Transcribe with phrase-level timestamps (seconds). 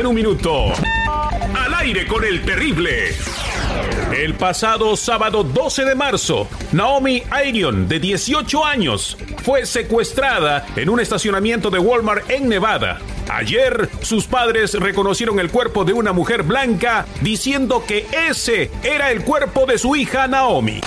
[0.00, 0.72] en un minuto.
[1.54, 3.14] Al aire con el terrible.
[4.16, 11.00] El pasado sábado 12 de marzo, Naomi Irion, de 18 años, fue secuestrada en un
[11.00, 12.98] estacionamiento de Walmart en Nevada.
[13.30, 19.22] Ayer, sus padres reconocieron el cuerpo de una mujer blanca, diciendo que ese era el
[19.22, 20.80] cuerpo de su hija Naomi.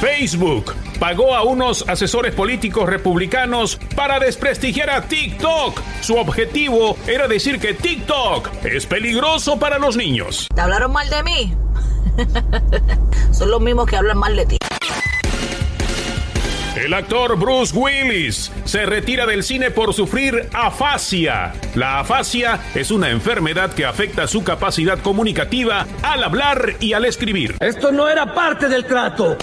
[0.00, 5.80] Facebook pagó a unos asesores políticos republicanos para desprestigiar a TikTok.
[6.00, 10.48] Su objetivo era decir que TikTok es peligroso para los niños.
[10.54, 11.54] ¿Te hablaron mal de mí?
[13.32, 14.58] Son los mismos que hablan mal de ti.
[16.76, 21.52] El actor Bruce Willis se retira del cine por sufrir afasia.
[21.74, 27.56] La afasia es una enfermedad que afecta su capacidad comunicativa al hablar y al escribir.
[27.58, 29.36] Esto no era parte del trato.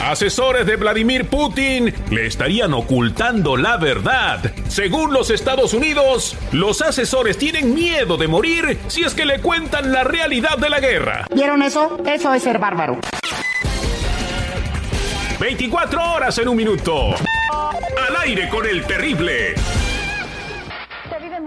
[0.00, 4.40] Asesores de Vladimir Putin le estarían ocultando la verdad.
[4.68, 9.92] Según los Estados Unidos, los asesores tienen miedo de morir si es que le cuentan
[9.92, 11.26] la realidad de la guerra.
[11.34, 11.98] ¿Vieron eso?
[12.06, 12.98] Eso es ser bárbaro.
[15.38, 17.14] 24 horas en un minuto.
[18.08, 19.54] Al aire con el terrible.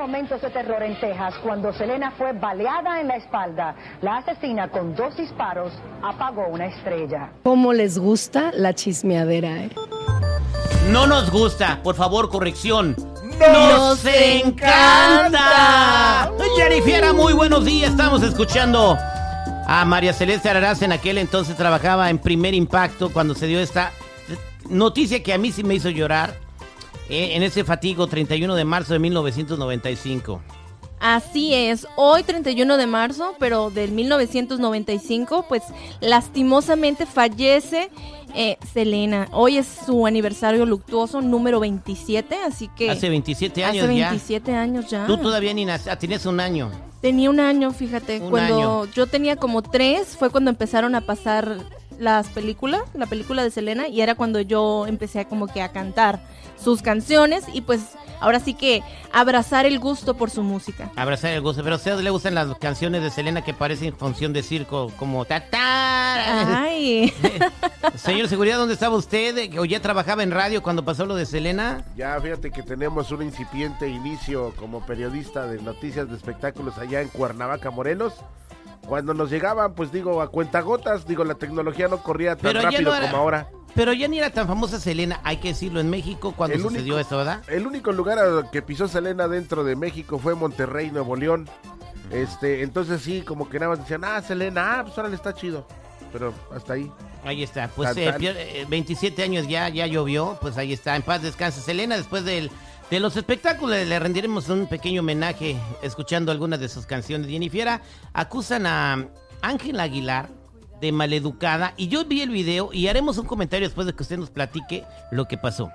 [0.04, 3.74] Momentos de terror en Texas cuando Selena fue baleada en la espalda.
[4.02, 5.72] La asesina con dos disparos
[6.04, 7.30] apagó una estrella.
[7.42, 9.64] ¿Cómo les gusta la chismeadera?
[9.64, 9.70] eh?
[10.90, 12.98] No nos gusta, por favor, corrección.
[13.40, 15.40] ¡Nos encanta!
[16.58, 17.92] Jennifer, muy buenos días.
[17.92, 18.98] Estamos escuchando
[19.66, 20.82] a María Celeste Araraz.
[20.82, 23.94] En aquel entonces trabajaba en Primer Impacto cuando se dio esta
[24.70, 26.43] noticia que a mí sí me hizo llorar.
[27.10, 30.42] Eh, en ese fatigo 31 de marzo de 1995.
[31.00, 35.62] Así es, hoy 31 de marzo, pero del 1995, pues
[36.00, 37.90] lastimosamente fallece
[38.34, 39.28] eh, Selena.
[39.34, 42.90] Hoy es su aniversario luctuoso número 27, así que...
[42.90, 44.10] Hace 27 años hace ya.
[44.12, 45.06] 27 años ya.
[45.06, 46.72] Tú todavía ni naciste, tenías un año.
[47.02, 48.22] Tenía un año, fíjate.
[48.22, 48.92] Un cuando año.
[48.94, 51.58] yo tenía como tres, fue cuando empezaron a pasar
[52.00, 56.22] las películas, la película de Selena, y era cuando yo empecé como que a cantar
[56.58, 57.82] sus canciones y pues
[58.20, 58.82] ahora sí que
[59.12, 60.90] abrazar el gusto por su música.
[60.96, 61.62] Abrazar el gusto.
[61.62, 65.26] Pero a ustedes le gustan las canciones de Selena que parecen función de circo, como
[65.26, 66.62] ta ta.
[66.64, 67.14] Ay.
[67.96, 69.58] Señor Seguridad, ¿dónde estaba usted?
[69.60, 71.84] ¿O ya trabajaba en radio cuando pasó lo de Selena?
[71.96, 77.10] Ya fíjate que tenemos un incipiente inicio como periodista de noticias de espectáculos allá en
[77.10, 78.14] Cuernavaca, Morelos.
[78.88, 82.70] Cuando nos llegaban, pues digo, a cuentagotas, digo, la tecnología no corría tan Pero ya
[82.72, 83.48] rápido no era- como ahora.
[83.76, 86.94] Pero ya ni era tan famosa Selena, hay que decirlo, en México cuando El sucedió
[86.96, 87.42] único- eso, ¿verdad?
[87.48, 91.50] El único lugar a- que pisó Selena dentro de México fue Monterrey, Nuevo León.
[92.12, 95.34] Este, entonces sí, como que nada más decían, ah, Selena, ah, pues ahora le está
[95.34, 95.66] chido.
[96.12, 96.92] Pero hasta ahí.
[97.26, 98.22] Ahí está, pues Tan, eh, tan.
[98.22, 102.24] pier- eh, 27 años ya, ya llovió, pues ahí está, en paz descanse Selena, después
[102.26, 102.52] del,
[102.94, 107.28] de los espectáculos le rendiremos un pequeño homenaje escuchando algunas de sus canciones.
[107.28, 107.82] Jennifer,
[108.14, 109.08] acusan a
[109.42, 110.30] Ángela Aguilar
[110.80, 114.20] de maleducada y yo vi el video y haremos un comentario después de que usted
[114.20, 115.72] nos platique lo que pasó.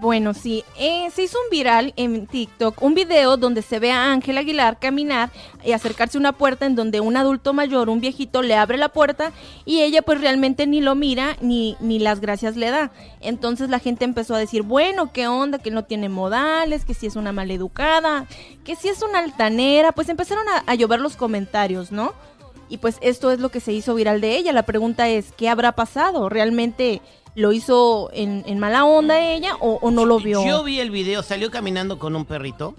[0.00, 4.12] Bueno, sí, eh, se hizo un viral en TikTok, un video donde se ve a
[4.12, 5.28] Ángel Aguilar caminar
[5.62, 8.88] y acercarse a una puerta en donde un adulto mayor, un viejito, le abre la
[8.88, 9.30] puerta
[9.66, 12.92] y ella pues realmente ni lo mira ni, ni las gracias le da.
[13.20, 15.58] Entonces la gente empezó a decir, bueno, ¿qué onda?
[15.58, 18.24] Que no tiene modales, que si es una maleducada,
[18.64, 22.14] que si es una altanera, pues empezaron a, a llover los comentarios, ¿no?
[22.70, 24.54] Y pues esto es lo que se hizo viral de ella.
[24.54, 26.30] La pregunta es, ¿qué habrá pasado?
[26.30, 27.02] ¿Realmente
[27.34, 30.44] lo hizo en, en mala onda ella o, o no lo vio?
[30.44, 32.74] Yo vi el video, salió caminando con un perrito.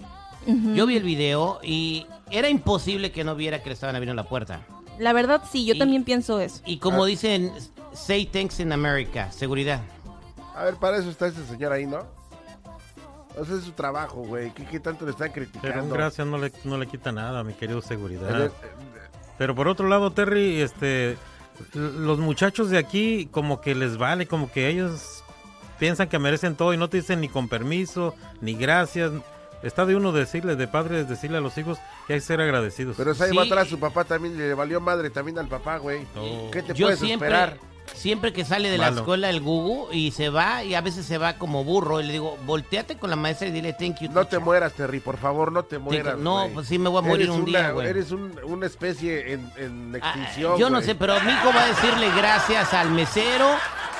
[0.46, 4.28] Yo vi el video y era imposible que no viera que le estaban abriendo la
[4.28, 4.60] puerta.
[4.98, 6.60] La verdad sí, yo Y- también pienso eso.
[6.66, 7.52] Y como dicen,
[7.92, 9.80] say thanks in America, seguridad.
[10.54, 12.00] A ver, para eso está ese señor ahí, ¿no?
[13.38, 14.50] O sea, es su trabajo, güey.
[14.52, 15.84] ¿Qué, qué tanto le están Pero criticando?
[15.84, 18.46] un gracias no le, no le quita nada, mi querido Eh, seguridad.
[18.46, 18.50] eh,
[19.38, 21.16] Pero por otro lado, Terry, este,
[21.74, 25.22] los muchachos de aquí como que les vale, como que ellos
[25.78, 29.10] piensan que merecen todo y no te dicen ni con permiso, ni gracias.
[29.62, 32.96] Está de uno decirle, de padres decirle a los hijos que hay que ser agradecidos.
[32.96, 33.36] Pero ahí Sí.
[33.36, 36.04] va atrás su papá también, le valió madre también al papá, güey.
[36.16, 36.50] Oh.
[36.52, 37.58] ¿Qué te Yo puedes siempre, esperar?
[37.94, 41.18] Siempre que sale de la escuela el Gugu y se va, y a veces se
[41.18, 44.08] va como burro, y le digo, volteate con la maestra y dile thank you.
[44.08, 44.40] No te teacher".
[44.40, 46.16] mueras, Terry, por favor, no te mueras.
[46.18, 47.88] no, pues sí me voy a morir Eres un día, güey.
[47.88, 50.58] Eres un- una especie en, en Ah, extinción.
[50.58, 53.46] Yo no sé, pero mi hijo va a decirle gracias al mesero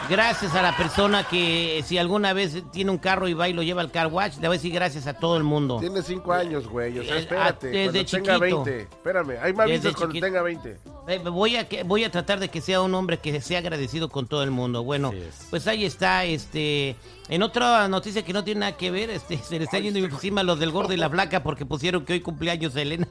[0.09, 3.63] Gracias a la persona que si alguna vez tiene un carro y va y lo
[3.63, 5.79] lleva al car wash, le voy a decir gracias a todo el mundo.
[5.81, 6.99] Tiene cinco años, güey.
[6.99, 7.67] O sea, Eh, espérate.
[7.69, 8.65] desde cuando tenga chiquito.
[8.65, 8.81] 20.
[8.83, 10.27] Espérame, hay más vistas cuando chiquito.
[10.27, 10.77] tenga 20.
[11.09, 14.09] Eh, voy a que- voy a tratar de que sea un hombre que sea agradecido
[14.09, 14.85] con todo el mundo.
[14.85, 15.13] Bueno,
[15.51, 16.97] pues ahí está, este,
[17.29, 20.43] en otra noticia que no tiene nada que ver, este, se le está yendo encima
[20.43, 23.09] los del gordo y la flaca porque pusieron que hoy cumpleaños Elena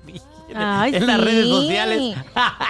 [0.53, 2.15] Ay, en las redes sociales.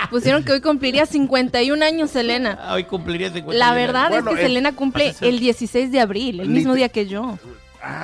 [0.09, 2.59] Pusieron que hoy cumpliría 51 años Selena.
[2.71, 6.39] Hoy cumpliría 50 La verdad Bueno, es que eh, Selena cumple el 16 de abril,
[6.39, 7.37] el mismo día que yo.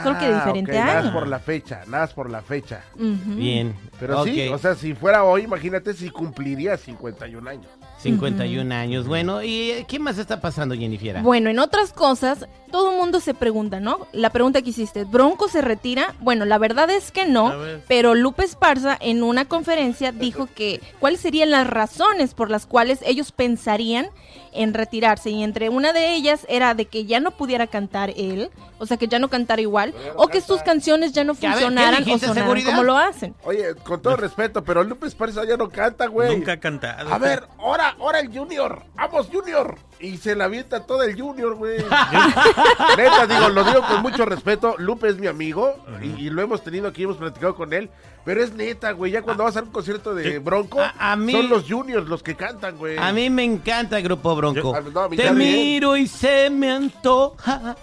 [0.03, 1.03] Solo que de Ah, diferente ok, Nada año.
[1.05, 2.81] más por la fecha, nada por la fecha.
[2.95, 3.35] Ujú.
[3.35, 3.75] Bien.
[3.99, 4.55] Pero sí, ok.
[4.55, 7.67] o sea, si fuera hoy, imagínate si cumpliría 51 años.
[7.97, 9.07] 51 años.
[9.07, 11.21] Bueno, ¿y qué más está pasando, Jennifer?
[11.21, 14.07] Bueno, en otras cosas, todo el mundo se pregunta, ¿no?
[14.11, 16.13] La pregunta que hiciste, ¿Bronco se retira?
[16.19, 17.53] Bueno, la verdad es que no,
[17.87, 22.99] pero Lupe Esparza en una conferencia dijo que cuáles serían las razones por las cuales
[23.05, 24.09] ellos pensarían
[24.53, 28.49] en retirarse y entre una de ellas era de que ya no pudiera cantar él,
[28.79, 31.51] o sea, que ya no cantara igual, o que sus canciones ya no Que, a
[31.51, 32.71] ver, ¿qué funcionaran o sonaran seguridad?
[32.71, 33.35] como lo hacen.
[33.43, 36.35] Oye, con todo respeto, pero Lupe Esparza ya no canta, güey.
[36.35, 37.13] Nunca ha cantado.
[37.13, 38.81] A ver, ahora, ahora el Junior.
[38.95, 39.77] Vamos, Junior.
[39.99, 41.77] Y se la avienta todo el Junior, güey.
[42.97, 44.75] Neta, digo, lo digo con mucho respeto.
[44.77, 47.89] Lupe es mi amigo y, y lo hemos tenido aquí, hemos platicado con él.
[48.25, 49.11] Pero es neta, güey.
[49.13, 52.21] Ya cuando vas a un concierto de Bronco, A- a mí- son los Juniors los
[52.21, 52.97] que cantan, güey.
[52.97, 54.75] A mí me encanta el grupo Bronco.
[54.83, 57.75] Yo- no, Te miro y se me antoja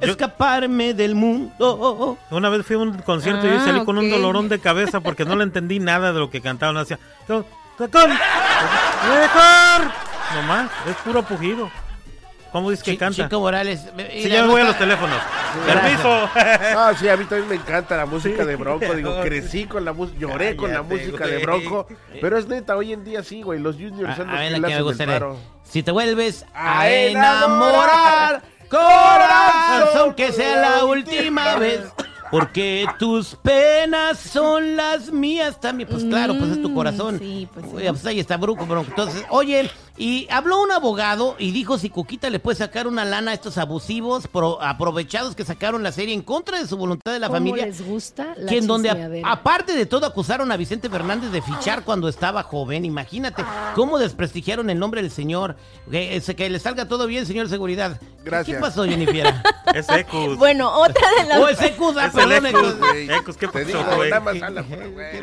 [0.00, 2.16] Yo- escaparme del mundo.
[2.30, 5.00] Una vez fui a un concierto y Ah, yo salí con un dolorón de cabeza
[5.00, 6.76] porque no le entendí nada de lo que cantaban.
[6.78, 6.98] Hacía.
[7.28, 7.44] "Yo-
[7.78, 8.10] ¡Tacón!
[8.10, 9.92] ¡Mejor!
[10.34, 11.70] Nomás, es puro pujido.
[12.52, 13.24] ¿Cómo dices que canta?
[13.24, 13.86] Chico Morales.
[14.12, 15.18] Sí, ya me voy a los teléfonos.
[15.66, 16.30] ¡Permiso!
[16.74, 18.92] Ah, sí, a mí también me encanta la música de Bronco.
[18.94, 21.38] Digo, crecí con la música, lloré con la música de.
[21.38, 21.86] Bronco.
[22.20, 23.58] Pero es neta, hoy en día sí, güey.
[23.58, 25.20] Los Juniors A, son a los ver, que la que me gustaría.
[25.64, 31.80] Si te vuelves a, A enamorar, enamorar, corazón, que sea la última vez.
[32.32, 35.86] Porque tus penas son las mías también.
[35.88, 37.18] Pues claro, pues es tu Mm, corazón.
[37.18, 37.76] sí, pues sí.
[37.76, 38.88] Oye, pues ahí está Bronco, Bronco.
[38.88, 43.32] Entonces, oye, y habló un abogado y dijo si Cuquita le puede sacar una lana
[43.32, 47.18] a estos abusivos, pro- aprovechados que sacaron la serie en contra de su voluntad de
[47.18, 47.66] la ¿Cómo familia.
[47.66, 51.42] les gusta la que en donde a- aparte de todo acusaron a Vicente Fernández de
[51.42, 52.84] fichar cuando estaba joven.
[52.84, 53.44] Imagínate
[53.74, 55.56] cómo desprestigiaron el nombre del señor.
[55.90, 58.00] Que, ese- que le salga todo bien, señor seguridad.
[58.24, 58.56] Gracias.
[58.56, 59.34] ¿Qué pasó, Jennifer?
[59.74, 60.36] Es Ecus.
[60.36, 61.38] Bueno, otra de las...
[61.40, 62.46] o Cuda, Es el perdón.
[62.46, 62.78] Ecus, Ecus.
[62.78, 63.10] güey.
[63.10, 64.10] Ecus, ¿qué pasó, güey?
[64.92, 65.16] güey.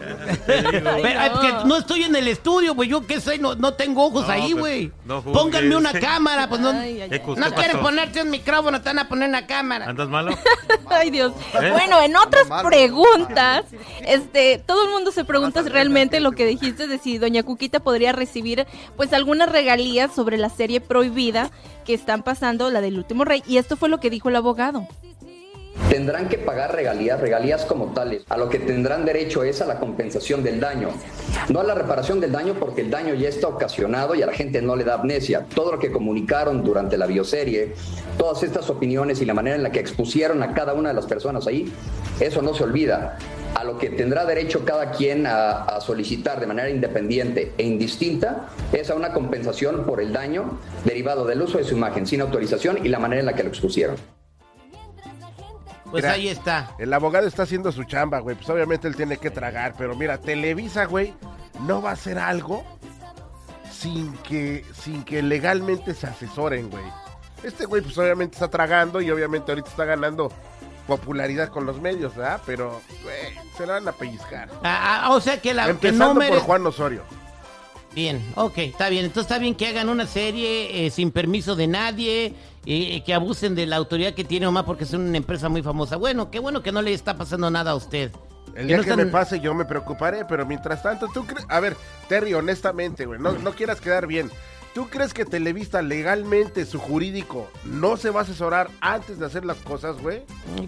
[1.41, 2.89] Que no estoy en el estudio, güey.
[2.89, 4.91] Yo qué sé, no, no tengo ojos No, ahí, pues, güey.
[5.05, 5.41] no juzgues.
[5.41, 6.69] Pónganme una cámara, pues no.
[6.69, 7.09] Ay, ay, ay.
[7.11, 9.85] Ecus, No ¿qué quieren ponerte un micrófono, te van a poner una cámara.
[9.85, 10.37] ¿Andas malo?
[10.89, 11.33] Ay, Dios.
[11.61, 11.69] ¿Eh?
[11.71, 13.65] Bueno, en otras preguntas,
[14.05, 17.79] este, todo el mundo se pregunta si realmente lo que dijiste de si Doña Cuquita
[17.79, 18.65] podría recibir,
[18.95, 21.51] pues, algunas regalías sobre la serie prohibida
[21.85, 23.43] que están pasando, la del último rey.
[23.47, 24.87] Y esto fue lo que dijo el abogado.
[25.87, 28.23] Tendrán que pagar regalías, regalías como tales.
[28.29, 30.89] A lo que tendrán derecho es a la compensación del daño.
[31.49, 34.33] No a la reparación del daño porque el daño ya está ocasionado y a la
[34.33, 35.47] gente no le da amnesia.
[35.55, 37.73] Todo lo que comunicaron durante la bioserie,
[38.19, 41.07] todas estas opiniones y la manera en la que expusieron a cada una de las
[41.07, 41.73] personas ahí,
[42.19, 43.17] eso no se olvida.
[43.55, 48.91] A lo que tendrá derecho cada quien a, solicitar de manera independiente e indistinta es
[48.91, 52.89] a una compensación por el daño derivado del uso de su imagen sin autorización y
[52.89, 54.18] la manera en la que lo expusieron.
[55.91, 56.13] Pues Mira.
[56.13, 56.75] ahí está.
[56.77, 58.35] El abogado está haciendo su chamba, güey.
[58.35, 59.73] Pues obviamente él tiene que tragar.
[59.77, 61.13] Pero mira, Televisa, güey,
[61.61, 62.63] no va a hacer algo
[63.71, 66.83] sin que, sin que legalmente se asesoren, güey.
[67.43, 70.31] Este güey, pues obviamente está tragando y obviamente ahorita está ganando
[70.87, 72.41] popularidad con los medios, ¿verdad?
[72.45, 74.49] Pero, güey, se la van a pellizcar.
[74.63, 76.39] Ah, ah, o sea que la que Empezando por.
[76.39, 77.03] Juan Osorio.
[77.95, 79.05] Bien, ok, está bien.
[79.05, 82.33] Entonces está bien que hagan una serie eh, sin permiso de nadie,
[82.65, 85.95] eh, que abusen de la autoridad que tiene Omar porque son una empresa muy famosa.
[85.97, 88.11] Bueno, qué bueno que no le está pasando nada a usted.
[88.55, 91.45] El día no que están- me pase yo me preocuparé, pero mientras tanto, tú crees...
[91.49, 91.75] A ver,
[92.07, 94.29] Terry, honestamente, güey, no, no quieras quedar bien.
[94.73, 99.43] ¿Tú crees que Televisa legalmente, su jurídico, no se va a asesorar antes de hacer
[99.43, 100.21] las cosas, güey?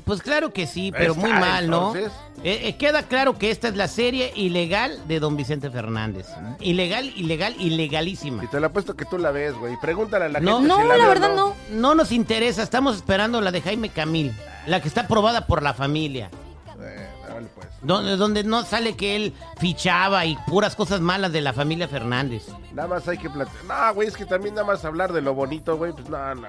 [0.06, 1.96] Pues claro que sí, pero está, muy mal, ¿no?
[1.96, 2.10] Eh,
[2.44, 6.26] eh, queda claro que esta es la serie ilegal de don Vicente Fernández.
[6.60, 8.44] Ilegal, ilegal, ilegalísima.
[8.44, 9.78] Y te lo apuesto que tú la ves, güey.
[9.80, 11.56] Pregúntale a la No, gente No, si la la o verdad no.
[11.70, 14.34] No nos interesa, estamos esperando la de Jaime Camil,
[14.66, 16.32] la que está aprobada por la familia.
[16.80, 17.08] Eh,
[17.42, 17.68] órale, pues.
[17.82, 22.44] Donde, donde no sale que él fichaba y puras cosas malas de la familia Fernández.
[22.74, 23.64] Nada más hay que platicar.
[23.66, 26.48] No, güey, es que también nada más hablar de lo bonito, güey, pues no, no.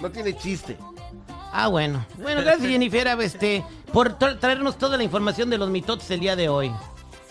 [0.00, 0.76] No tiene chiste.
[1.52, 2.04] Ah, bueno.
[2.18, 6.36] Bueno, gracias Jennifer este, por tra- traernos toda la información de los mitotes el día
[6.36, 6.72] de hoy.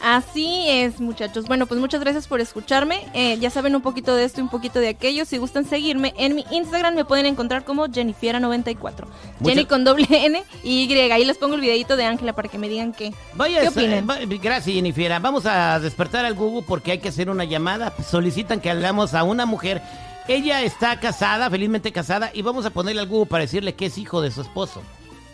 [0.09, 1.47] Así es, muchachos.
[1.47, 3.05] Bueno, pues muchas gracias por escucharme.
[3.13, 5.25] Eh, ya saben un poquito de esto y un poquito de aquello.
[5.25, 9.05] Si gustan seguirme en mi Instagram, me pueden encontrar como Jennifiera94.
[9.43, 11.11] Jenny con doble N y Y.
[11.11, 13.13] Ahí les pongo el videito de Ángela para que me digan qué.
[13.33, 14.09] Vaya, ¿Qué eh, opinan?
[14.09, 15.19] va- gracias, Jennifer.
[15.19, 17.93] Vamos a despertar al Google porque hay que hacer una llamada.
[18.09, 19.81] Solicitan que hagamos a una mujer.
[20.29, 23.97] Ella está casada, felizmente casada, y vamos a ponerle al Google para decirle que es
[23.97, 24.81] hijo de su esposo.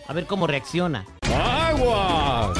[0.07, 1.05] A ver cómo reacciona.
[1.31, 2.57] ¡Aguas!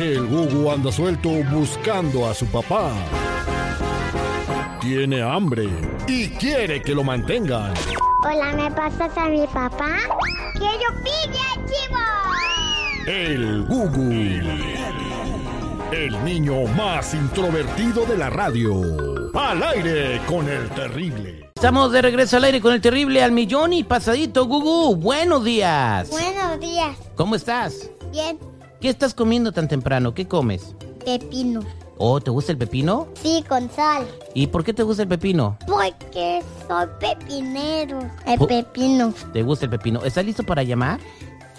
[0.00, 2.90] Que el Gugu anda suelto buscando a su papá.
[4.80, 5.68] Tiene hambre
[6.08, 7.74] y quiere que lo mantengan.
[8.24, 9.98] Hola, ¿me pasas a mi papá?
[10.54, 11.98] ¡Quiero pilla, chivo!
[13.06, 14.10] El Gugu.
[15.92, 18.80] El niño más introvertido de la radio.
[19.34, 21.50] Al aire con el terrible.
[21.54, 24.46] Estamos de regreso al aire con el terrible al millón y pasadito.
[24.46, 26.08] Gugu, buenos días.
[26.08, 26.96] Buenos días.
[27.16, 27.90] ¿Cómo estás?
[28.10, 28.38] Bien,
[28.80, 30.14] ¿Qué estás comiendo tan temprano?
[30.14, 30.74] ¿Qué comes?
[31.04, 31.60] pepino.
[31.98, 33.08] Oh, ¿te gusta el pepino?
[33.22, 34.06] Sí, con sal.
[34.32, 35.58] ¿Y por qué te gusta el pepino?
[35.66, 37.98] Porque soy pepinero.
[38.26, 39.12] El pepino.
[39.34, 40.02] ¿Te gusta el pepino?
[40.02, 40.98] ¿Estás listo para llamar?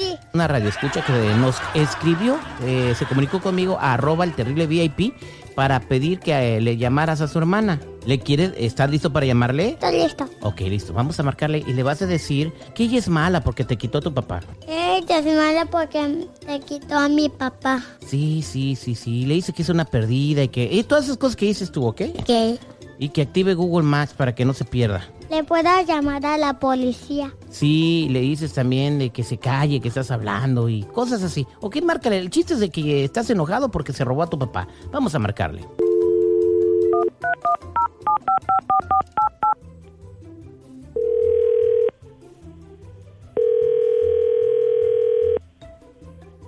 [0.02, 0.18] Sí.
[0.34, 5.14] Una radio escucha que nos escribió, eh, se comunicó conmigo a arroba el terrible VIP
[5.54, 7.80] para pedir que eh, le llamaras a su hermana.
[8.06, 8.54] ¿Le quieres?
[8.58, 9.70] ¿Estás listo para llamarle?
[9.70, 10.28] Estoy listo.
[10.42, 10.92] Ok, listo.
[10.92, 14.00] Vamos a marcarle y le vas a decir que ella es mala porque te quitó
[14.00, 14.40] a tu papá.
[14.68, 17.84] Ella es mala porque te quitó a mi papá.
[18.08, 19.26] Sí, sí, sí, sí.
[19.28, 20.64] Le dice que es una perdida y que...
[20.72, 22.02] Y todas esas cosas que dices tú, ¿ok?
[22.26, 22.58] ¿Qué?
[23.02, 25.08] Y que active Google Maps para que no se pierda.
[25.32, 27.34] Le puedo llamar a la policía.
[27.50, 31.48] Sí, le dices también de que se calle, que estás hablando y cosas así.
[31.62, 32.20] Ok, márcale.
[32.20, 34.68] El chiste es de que estás enojado porque se robó a tu papá.
[34.92, 35.66] Vamos a marcarle.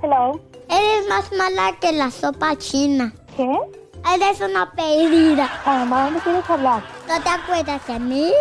[0.03, 0.39] Hello.
[0.69, 3.11] Eres más mala que la sopa china.
[3.35, 3.49] ¿Qué?
[4.11, 5.49] Eres una perdida.
[5.65, 6.83] Mamá, ¿dónde quieres hablar?
[7.07, 8.31] ¿No te acuerdas de mí?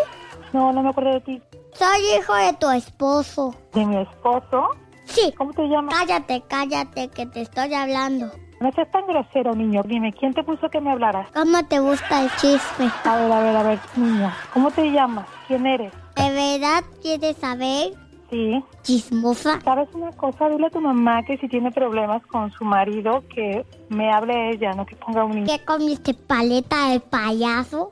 [0.53, 1.43] No, no me acuerdo de ti.
[1.75, 3.55] Soy hijo de tu esposo.
[3.73, 4.69] ¿De mi esposo?
[5.05, 5.33] Sí.
[5.37, 5.95] ¿Cómo te llamas?
[5.95, 8.31] Cállate, cállate, que te estoy hablando.
[8.61, 9.83] No seas tan grosero, niño.
[9.85, 11.29] Dime, ¿quién te puso que me hablaras?
[11.35, 12.91] ¿Cómo te gusta el chisme?
[13.05, 14.33] A ver, a ver, a ver, niño.
[14.53, 15.27] ¿Cómo te llamas?
[15.49, 15.93] ¿Quién eres?
[16.17, 17.93] ¿De verdad quieres saber?
[18.33, 18.65] Sí.
[18.81, 19.61] Chismosa.
[19.61, 20.49] ¿Sabes una cosa?
[20.49, 24.73] Dile a tu mamá que si tiene problemas con su marido, que me hable ella,
[24.73, 25.47] no que ponga un niño.
[25.47, 27.91] ¿Qué comiste paleta de payaso?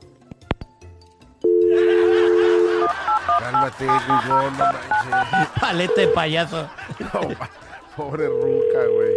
[3.39, 5.49] Cálmate, no manches.
[5.61, 6.67] Paleta de payaso.
[6.99, 7.21] No,
[7.95, 9.15] pobre ruca, güey.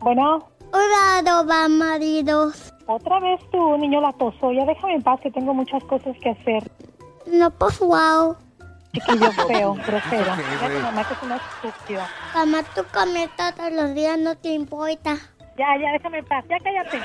[0.00, 0.46] Bueno.
[0.72, 2.70] Hola, Doba, maridos.
[2.84, 4.52] Otra vez tú, niño latoso.
[4.52, 6.70] Ya déjame en paz que tengo muchas cosas que hacer.
[7.26, 8.36] No, pues wow.
[8.92, 10.32] Chiquillo feo, grosero.
[10.34, 12.02] Tu mamá que es una estúpido.
[12.34, 15.16] Mamá, tú comes todos los días, no te importa.
[15.56, 16.44] Ya, ya, déjame en paz.
[16.48, 17.00] Ya cállate.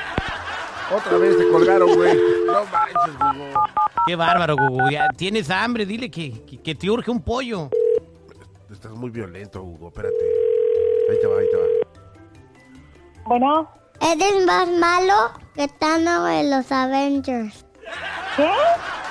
[0.95, 2.15] Otra vez te colgaron, güey.
[2.45, 3.59] No manches, Gugu.
[4.07, 4.89] Qué bárbaro, Gugu.
[4.91, 5.85] Ya tienes hambre.
[5.85, 7.69] Dile que, que, que te urge un pollo.
[8.71, 9.87] Estás muy violento, Hugo.
[9.89, 10.15] Espérate.
[11.09, 11.63] Ahí te va, ahí te va.
[13.25, 13.69] Bueno.
[14.01, 15.13] Eres más malo
[15.55, 17.65] que Thanos de los Avengers.
[18.35, 18.51] ¿Qué?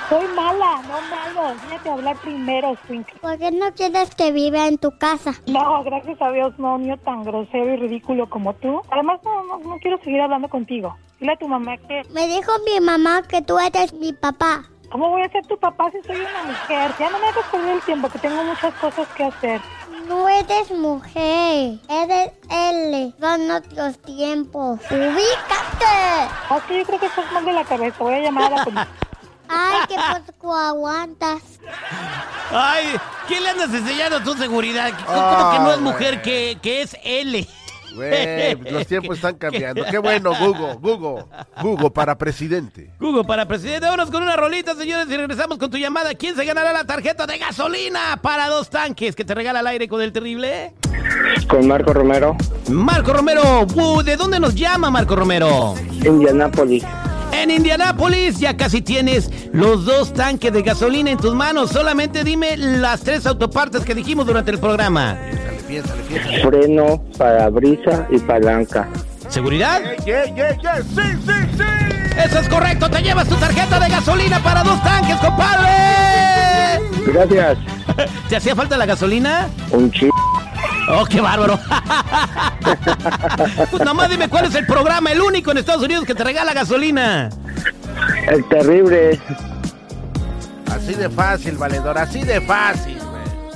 [0.08, 1.54] Soy mala, no malo.
[1.68, 3.18] Déjate hablar primero, Swinkle.
[3.20, 5.32] ¿Por qué no quieres que viva en tu casa?
[5.46, 8.82] No, gracias a Dios, no, niño tan grosero y ridículo como tú.
[8.90, 10.94] Además, no, no, no quiero seguir hablando contigo.
[11.20, 12.02] Dile a tu mamá que...
[12.10, 14.64] Me dijo mi mamá que tú eres mi papá.
[14.90, 16.92] ¿Cómo voy a ser tu papá si soy una mujer?
[16.98, 19.60] Ya no me hagas perder el tiempo, que tengo muchas cosas que hacer.
[20.06, 23.14] No eres mujer, eres L.
[23.18, 24.78] Son otros tiempos.
[24.90, 26.28] ¡Ubícate!
[26.50, 27.96] Ok, yo creo que estás mal de la cabeza.
[27.98, 28.88] Voy a llamar a la policía.
[29.56, 29.96] Ay, qué
[30.32, 31.42] poco aguantas.
[32.50, 32.86] Ay,
[33.28, 34.90] ¿qué le andas enseñando a tu seguridad?
[35.06, 37.46] ¿Cómo Ah, que no es mujer, que, que es L?
[37.94, 39.84] Güey, los tiempos están cambiando.
[39.90, 41.28] Qué bueno, Gugu, Gugu.
[41.62, 42.90] Gugu para presidente.
[43.00, 46.12] Hugo, para presidente, vámonos con una rolita, señores, y regresamos con tu llamada.
[46.14, 49.86] ¿Quién se ganará la tarjeta de gasolina para dos tanques que te regala al aire
[49.86, 50.74] con el terrible?
[51.48, 52.36] Con Marco Romero,
[52.68, 55.76] Marco Romero, uh, ¿de dónde nos llama Marco Romero?
[56.04, 56.82] Indianápolis.
[57.42, 61.70] En Indianápolis ya casi tienes los dos tanques de gasolina en tus manos.
[61.70, 65.18] Solamente dime las tres autopartes que dijimos durante el programa.
[65.66, 66.42] Piénsale, piénsale.
[66.42, 68.88] Freno, parabrisa y palanca.
[69.28, 69.82] ¿Seguridad?
[70.04, 70.76] Yeah, yeah, yeah.
[70.82, 72.20] Sí, sí, sí.
[72.24, 75.68] Eso es correcto, te llevas tu tarjeta de gasolina para dos tanques, compadre.
[77.06, 77.58] Gracias.
[78.28, 79.48] ¿Te hacía falta la gasolina?
[79.72, 80.08] Un chi.
[80.88, 81.58] Oh, qué bárbaro.
[83.70, 86.52] pues nomás dime cuál es el programa, el único en Estados Unidos que te regala
[86.52, 87.30] gasolina.
[88.26, 89.20] El terrible.
[90.70, 92.93] Así de fácil, valedor, así de fácil.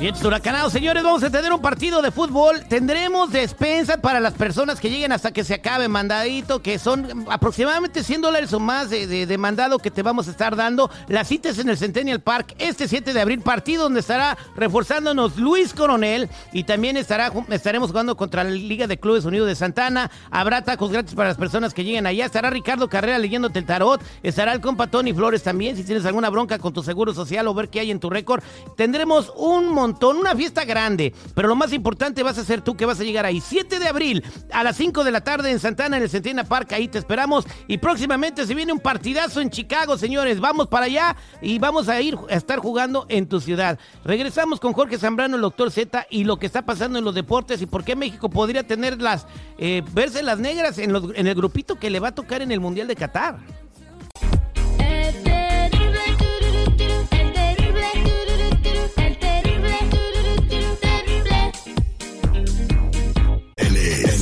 [0.01, 2.63] Bien, huracanados, señores, vamos a tener un partido de fútbol.
[2.69, 8.05] Tendremos despensa para las personas que lleguen hasta que se acabe mandadito, que son aproximadamente
[8.05, 10.89] 100 dólares o más de, de- mandado que te vamos a estar dando.
[11.09, 15.37] La cita es en el Centennial Park este 7 de abril, partido donde estará reforzándonos
[15.37, 20.13] Luis Coronel y también estará, estaremos jugando contra la Liga de Clubes Unidos de Santana.
[20.31, 22.25] Habrá tacos gratis para las personas que lleguen allá.
[22.27, 24.01] Estará Ricardo Carrera leyéndote el tarot.
[24.23, 25.77] Estará el compa Tony Flores también.
[25.77, 28.45] Si tienes alguna bronca con tu seguro social o ver qué hay en tu récord,
[28.77, 31.13] tendremos un montón, una fiesta grande.
[31.35, 33.41] Pero lo más importante vas a ser tú que vas a llegar ahí.
[33.41, 36.73] 7 de abril a las 5 de la tarde en Santana, en el Centena Park.
[36.73, 37.47] Ahí te esperamos.
[37.67, 40.41] Y próximamente se viene un partidazo en Chicago, señores.
[40.41, 43.79] Vamos para allá y vamos a ir a estar jugando en tu ciudad.
[44.05, 47.61] Regresamos con Jorge Zambrano, el doctor Z, y lo que está pasando en los deportes
[47.63, 49.27] y por qué México podría tener las,
[49.59, 52.53] eh, verse las negras en, los- en el grupito que le va a tocar en
[52.53, 53.39] el Mundial de Qatar.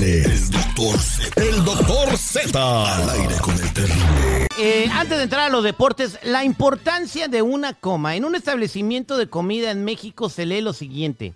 [0.01, 1.43] El doctor Z.
[1.43, 2.95] El doctor Z.
[2.97, 4.47] Al aire con el terrible.
[4.59, 8.15] Eh, antes de entrar a los deportes, la importancia de una coma.
[8.15, 11.33] En un establecimiento de comida en México se lee lo siguiente.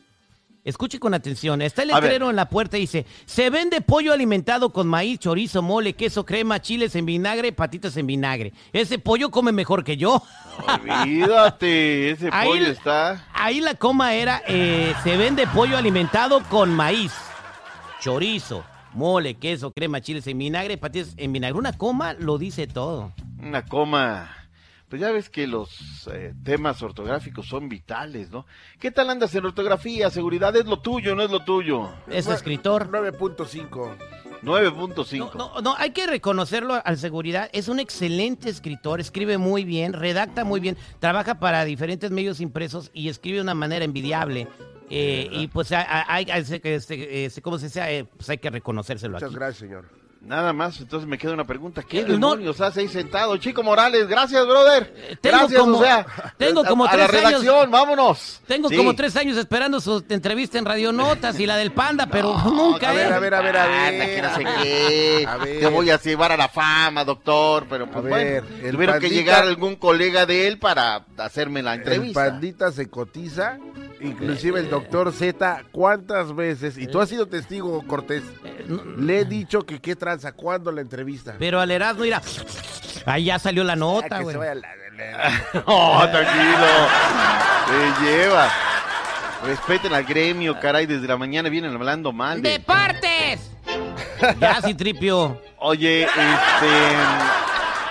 [0.63, 1.63] Escuche con atención.
[1.63, 5.63] Está el letrero en la puerta y dice, se vende pollo alimentado con maíz, chorizo,
[5.63, 8.53] mole, queso, crema, chiles en vinagre, patitas en vinagre.
[8.75, 10.23] Ese pollo come mejor que yo.
[10.69, 13.27] Olvídate, ese Ahí- pollo está.
[13.33, 17.11] Ahí la coma era, eh, se vende pollo alimentado con maíz,
[18.01, 18.65] chorizo,
[18.95, 21.59] mole, queso, crema, chiles en vinagre, patitas en vinagre.
[21.59, 23.13] Una coma lo dice todo.
[23.39, 24.37] Una coma.
[24.89, 28.45] Pues ya ves que los eh, temas ortográficos son vitales, ¿no?
[28.81, 30.11] ¿Qué tal andas en ortografía?
[30.11, 31.95] Seguridad es lo tuyo, no es lo tuyo.
[32.09, 32.91] Es escritor.
[32.91, 33.97] 9.5.
[34.43, 35.35] 9.5.
[35.37, 37.51] No, no, hay que reconocerlo al seguridad.
[37.53, 42.91] Es un excelente escritor, escribe muy bien, redacta muy bien, trabaja para diferentes medios impresos
[42.93, 44.49] y escribe de una manera envidiable.
[44.91, 47.81] Eh, y pues hay, hay- hay- este, ¿cómo se dice?
[47.99, 49.37] Eh, pues hay que reconocérselo Muchas aquí.
[49.37, 49.85] gracias, señor.
[50.23, 51.83] Nada más, entonces me queda una pregunta.
[51.83, 53.35] ¿Qué Eh, no- demonios hace ahí sentado?
[53.39, 55.17] Chico Morales, gracias, brother.
[55.23, 56.05] tengo gracias, como- o sea,
[56.37, 58.43] tengo como a la tres años- redacción, vámonos.
[58.47, 58.77] Tengo Sí.
[58.77, 62.91] como tres años esperando su entrevista en Radio Notas y la del Panda, pero nunca.
[62.91, 63.15] a ver, ¿eh?
[63.15, 64.15] a ver, a ver, a ver.
[64.15, 65.27] que no sé qué.
[65.27, 65.61] A ver.
[65.61, 67.65] Te voy a llevar a la fama, doctor.
[67.71, 71.07] Pero pues A ver, bueno, el tuvieron que pandita- llegar algún colega de él para
[71.17, 72.27] hacerme la El entrevista.
[72.27, 73.57] pandita se cotiza,
[74.01, 76.79] inclusive el doctor Z, ¿cuántas veces?
[76.79, 78.23] Y tú has sido testigo, Cortés.
[78.99, 81.37] Le he dicho que qué tranza, ¿cuándo la entrevista?
[81.39, 82.21] Pero al Erasmo, mira,
[83.07, 84.37] ahí ya salió la Ah, nota, que güey.
[85.67, 86.67] Oh, tranquilo.
[88.01, 88.51] Se lleva.
[89.45, 90.87] Respeten al gremio, caray.
[90.87, 92.43] Desde la mañana vienen hablando mal.
[92.43, 92.51] De...
[92.51, 93.51] ¡Deportes!
[94.39, 95.41] ya, sí, tripio.
[95.59, 96.69] Oye, este.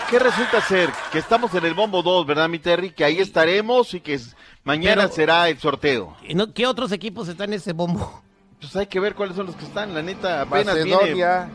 [0.10, 0.90] ¿Qué resulta ser?
[1.12, 2.90] Que estamos en el Bombo 2, ¿verdad, mi Terry?
[2.92, 4.20] Que ahí estaremos y que
[4.64, 6.16] mañana Pero- será el sorteo.
[6.28, 8.22] ¿Y no- ¿Qué otros equipos están en ese bombo?
[8.60, 9.94] Pues hay que ver cuáles son los que están.
[9.94, 10.92] La neta, apenas viene.
[10.96, 11.50] Macedonia.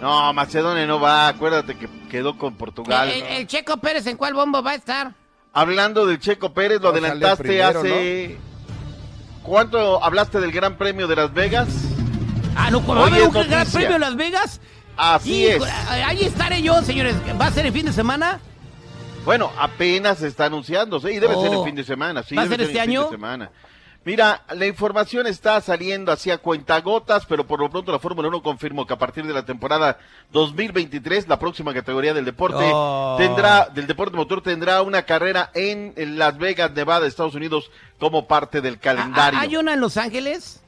[0.00, 1.28] No, Macedonia no va.
[1.28, 3.10] Acuérdate que quedó con Portugal.
[3.10, 5.12] El, el Checo Pérez, ¿en cuál bombo va a estar?
[5.52, 8.38] Hablando del Checo Pérez, lo No, adelantaste primero, hace.
[9.42, 11.68] ¿Cuánto hablaste del Gran Premio de Las Vegas?
[12.56, 14.60] Ah, no, ¿va a haber un gran premio en Las Vegas?
[14.96, 15.72] Así Hijo, es.
[15.90, 17.14] Ahí estaré yo, señores.
[17.40, 18.40] ¿Va a ser el fin de semana?
[19.26, 21.42] Bueno, apenas se está anunciando, sí, y debe Oh.
[21.42, 22.22] ser el fin de semana.
[22.22, 23.10] Sí, ¿Va a ser este el fin de año?
[23.10, 23.50] semana.
[24.04, 28.86] Mira, la información está saliendo hacia cuentagotas, pero por lo pronto la Fórmula 1 confirmó
[28.86, 29.98] que a partir de la temporada
[30.30, 33.16] 2023, la próxima categoría del deporte Oh.
[33.18, 38.60] tendrá, del deporte motor tendrá una carrera en, Las Vegas, Nevada, Estados Unidos, como parte
[38.60, 39.40] del calendario.
[39.40, 40.62] ¿Hay una en Los Ángeles?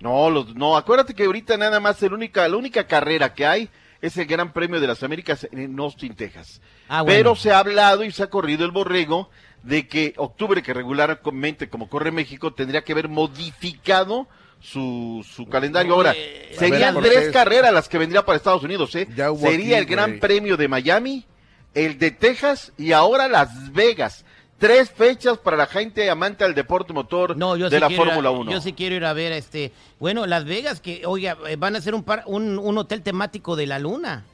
[0.00, 3.70] No, los, no, acuérdate que ahorita nada más el única, la única carrera que hay
[4.02, 6.60] es el Gran Premio de las Américas en Austin, Texas.
[6.88, 7.16] Ah, bueno.
[7.16, 9.30] Pero se ha hablado y se ha corrido el borrego
[9.62, 14.26] de que octubre, que regularmente como corre México, tendría que haber modificado
[14.60, 15.94] su, su calendario.
[15.94, 19.06] Ahora, Eh, serían ver, tres carreras las que vendría para Estados Unidos, ¿eh?
[19.06, 20.18] Sería aquí, el Gran.
[20.18, 21.24] Premio de Miami,
[21.74, 24.24] el de Texas y ahora Las Vegas.
[24.62, 27.90] Tres fechas para la gente amante al deporte motor No, yo de sí la a-
[27.90, 28.52] Fórmula 1.
[28.52, 29.72] Yo sí quiero ir a ver este.
[29.98, 33.56] Bueno, Las Vegas, que, oiga, eh, van a hacer un, par- un, un hotel temático
[33.56, 34.24] de la luna.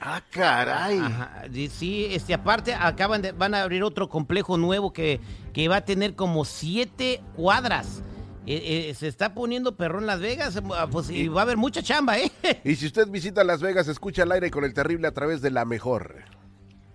[0.00, 0.98] Ah, caray.
[0.98, 5.18] Ajá, sí, este, aparte acaban de, van a abrir otro complejo nuevo que,
[5.52, 8.02] que va a tener como siete cuadras.
[8.46, 11.82] Eh, eh, se está poniendo perrón Las Vegas, eh, pues y va a haber mucha
[11.82, 12.30] chamba, ¿eh?
[12.64, 15.50] Y si usted visita Las Vegas, escucha al aire con el terrible a través de
[15.50, 16.22] la mejor.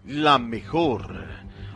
[0.06, 1.14] La mejor.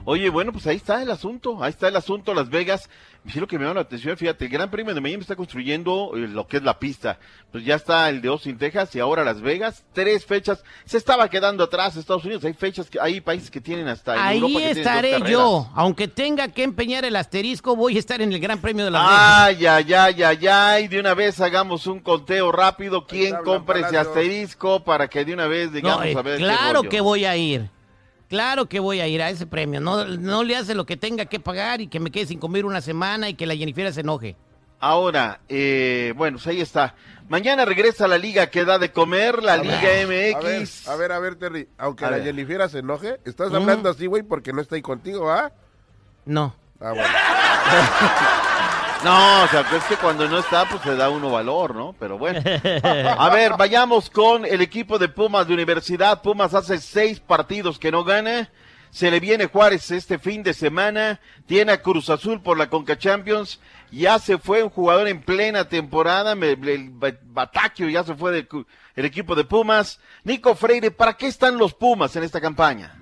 [0.06, 2.90] Oye, bueno, pues ahí está el asunto, ahí está el asunto, Las Vegas.
[3.32, 6.14] Sí, lo que me llama la atención, fíjate, el Gran Premio de Miami está construyendo
[6.16, 7.20] eh, lo que es la pista.
[7.52, 9.84] Pues ya está el de Austin, Texas y ahora Las Vegas.
[9.94, 10.64] Tres fechas.
[10.86, 12.44] Se estaba quedando atrás Estados Unidos.
[12.46, 15.70] Hay fechas, que, hay países que tienen hasta en Ahí Europa que dos estaré yo.
[15.76, 19.04] Aunque tenga que empeñar el asterisco, voy a estar en el Gran Premio de Las
[19.06, 20.88] Ay, ay, ay, ay, ay.
[20.88, 23.06] De una vez hagamos un conteo rápido.
[23.06, 25.74] ¿Quién está, compra ese asterisco para que de una vez Vegas.
[25.74, 27.70] digamos No, eh, a ver claro que voy a ir.
[28.32, 29.82] Claro que voy a ir a ese premio.
[29.82, 32.64] No, no le hace lo que tenga que pagar y que me quede sin comer
[32.66, 34.38] una semana y que la Jennifer se enoje.
[34.80, 36.96] Ahora, eh, bueno, pues ahí está.
[37.28, 40.88] Mañana regresa la liga que da de comer, la Liga ver, MX.
[40.88, 41.68] a ver, a ver, Terry.
[41.78, 42.20] Aunque A la.
[42.24, 43.56] Jennifer se enoje, estás Mm.
[43.58, 45.52] hablando así, güey, porque no está ahí contigo, ¿ah?
[46.26, 46.56] No.
[46.80, 47.04] Ah, bueno.
[49.04, 51.96] No, o sea, es que cuando no está, pues se da uno valor, ¿no?
[52.00, 52.40] Pero bueno.
[53.18, 56.22] A ver, vayamos con el equipo de Pumas de Universidad.
[56.22, 58.50] Pumas hace seis partidos que no gana.
[58.92, 61.20] Se le viene Juárez este fin de semana.
[61.48, 63.60] Tiene a Cruz Azul por la Conca Champions.
[63.90, 66.34] Ya se fue un jugador en plena temporada.
[66.34, 68.48] El Ba- Batacchio ya se fue del
[68.96, 70.00] el equipo de Pumas.
[70.24, 72.94] Nico Freire, ¿para qué están los Pumas en esta campaña?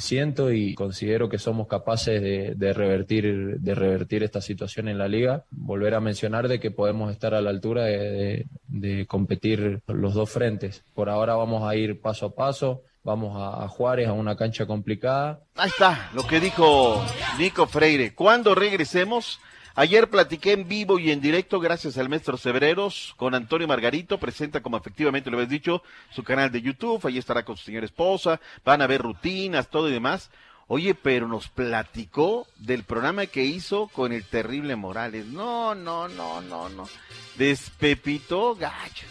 [0.00, 5.44] Siento y considero que somos capaces de, revertir de revertir esta situación en la liga.
[5.50, 10.84] Volver a mencionar de que podemos estar a la altura de competir los dos frentes.
[10.94, 12.82] Por ahora vamos a ir paso a paso.
[13.04, 15.40] Vamos a, a Juárez a una cancha complicada.
[15.56, 17.04] Ahí está lo que dijo
[17.36, 18.14] Nico Freire.
[18.14, 19.40] Cuando regresemos,
[19.74, 24.60] ayer platiqué en vivo y en directo, gracias al maestro Sebreros, con Antonio Margarito, presenta
[24.62, 28.40] como efectivamente lo habías dicho, su canal de YouTube, ahí estará con su señora esposa,
[28.64, 30.30] van a ver rutinas, todo y demás.
[30.68, 35.26] Oye, pero nos platicó del programa que hizo con el terrible Morales.
[35.26, 36.88] No, no, no, no, no.
[37.36, 39.06] Despepitó gacho.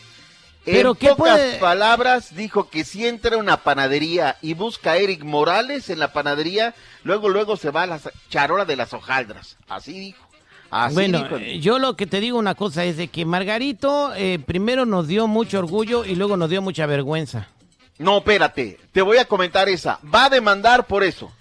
[0.66, 4.92] Pero en ¿qué pocas puede- palabras dijo que si entra a una panadería y busca
[4.92, 8.94] a Eric Morales en la panadería, luego luego se va a la charola de las
[8.94, 9.58] hojaldras.
[9.68, 10.28] Así dijo.
[10.72, 11.38] Así bueno, dijo.
[11.38, 15.08] eh, yo lo que te digo una cosa es de que Margarito eh, primero nos
[15.08, 17.50] dio mucho orgullo y luego nos dio mucha vergüenza.
[17.98, 20.00] No, espérate, te voy a comentar esa.
[20.14, 21.32] Va a demandar por eso.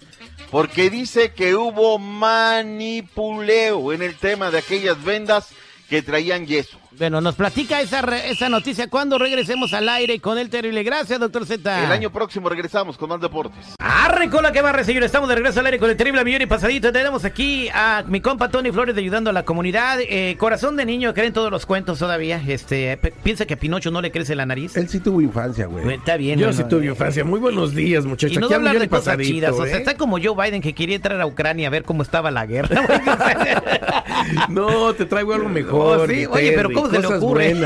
[0.51, 5.49] Porque dice que hubo manipuleo en el tema de aquellas vendas
[5.91, 6.77] que traían yeso.
[6.97, 10.83] Bueno, nos platica esa, re- esa noticia cuando regresemos al aire con el terrible.
[10.83, 11.83] Gracias, doctor Z.
[11.83, 13.75] El año próximo regresamos con más deportes.
[13.77, 15.03] Arre con la que barre, señor.
[15.03, 16.93] Estamos de regreso al aire con el terrible millón y pasadito.
[16.93, 19.99] Tenemos aquí a mi compa Tony Flores ayudando a la comunidad.
[19.99, 22.41] Eh, corazón de niño, creen todos los cuentos todavía.
[22.47, 24.77] Este, piensa que a Pinocho no le crece la nariz.
[24.77, 25.95] Él sí tuvo infancia, güey.
[25.95, 26.39] Está bien.
[26.39, 27.25] Yo bueno, sí tuve eh, infancia.
[27.25, 28.37] Muy buenos días, muchachos.
[28.37, 29.51] Y no hablar de cosas pasadito, chidas.
[29.55, 29.79] O sea, ¿eh?
[29.79, 32.81] está como Joe Biden que quería entrar a Ucrania a ver cómo estaba la guerra.
[34.49, 35.80] No, te traigo algo mejor.
[35.83, 37.55] Oh, sí, oye, pero ¿cómo se le ocurre?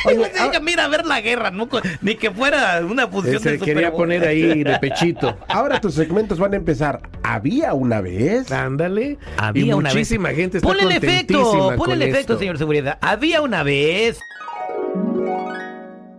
[0.04, 1.68] Oye, mira a ver la guerra, ¿no?
[2.00, 5.36] Ni que fuera una función Se del quería poner ahí de pechito.
[5.48, 7.02] Ahora tus segmentos van a empezar.
[7.22, 8.50] ¿Había una vez?
[8.50, 9.18] Ándale.
[9.36, 10.38] Había y una muchísima vez.
[10.38, 12.38] gente está Ponle el efecto, ponle el efecto, esto.
[12.38, 12.98] señor seguridad.
[13.02, 14.18] Había una vez.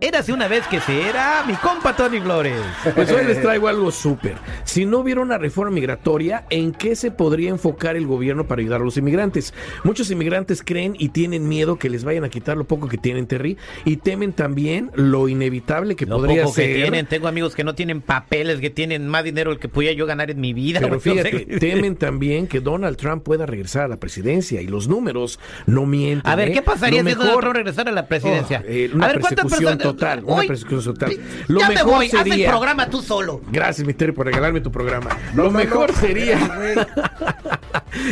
[0.02, 2.60] Érase una vez que se era mi compa Tony Flores.
[2.96, 4.34] Pues hoy les traigo algo súper.
[4.64, 8.80] Si no hubiera una reforma migratoria, ¿en qué se podría enfocar el gobierno para ayudar
[8.80, 9.54] a los inmigrantes?
[9.84, 13.28] Muchos inmigrantes creen y tienen miedo que les vayan a quitar lo poco que tienen,
[13.28, 16.74] Terry, y temen también lo inevitable que Lo podría poco que ser.
[16.74, 20.04] tienen, tengo amigos que no tienen papeles, que tienen más dinero del que podía yo
[20.06, 20.80] ganar en mi vida.
[20.80, 21.30] Pero güey, no sé.
[21.30, 25.86] fíjate, temen también que Donald Trump pueda regresar a la presidencia y los números no
[25.86, 26.28] mienten.
[26.28, 26.52] A ver, ¿eh?
[26.54, 28.64] ¿qué pasaría Lo si Donald mejor- Trump regresara a la presidencia?
[28.64, 29.91] Oh, eh, a ver, ¿cuántas personas?
[29.92, 31.16] Total, una Uy, persecución total.
[31.48, 33.40] Lo ya me mejor voy, haz el sería- programa tú solo.
[33.50, 35.10] Gracias, mi Terry, por regalarme tu programa.
[35.34, 36.38] Lo mejor sería.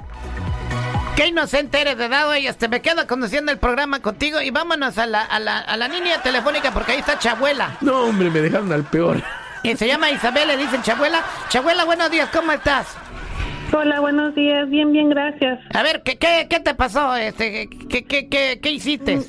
[1.17, 2.57] Qué inocente eres de dado ellas.
[2.57, 5.89] Te me quedo conociendo el programa contigo y vámonos a la, a la, a la
[5.89, 7.77] línea telefónica porque ahí está Chabuela.
[7.83, 9.19] No, hombre, me dejaron al peor.
[9.63, 11.21] Y se llama Isabel, le dicen Chabuela.
[11.49, 12.97] Chabuela, buenos días, ¿cómo estás?
[13.73, 14.69] Hola, buenos días.
[14.71, 15.61] Bien, bien, gracias.
[15.75, 17.15] A ver, ¿qué, qué, qué te pasó?
[17.15, 19.21] Este, ¿qué, qué, qué, qué hiciste?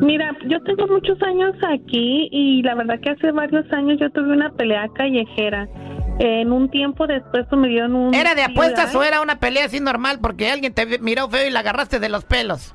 [0.00, 4.32] Mira, yo tengo muchos años aquí y la verdad que hace varios años yo tuve
[4.32, 5.68] una pelea callejera.
[6.22, 8.14] En un tiempo después me dieron un...
[8.14, 11.50] ¿Era de apuestas o era una pelea así normal porque alguien te miró feo y
[11.50, 12.74] la agarraste de los pelos?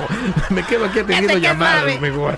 [0.50, 2.36] me quedo aquí atendiendo llamadas mejor.